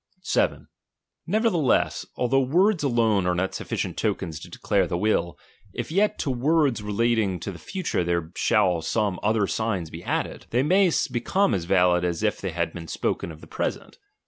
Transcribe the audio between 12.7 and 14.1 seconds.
been spoken of the present.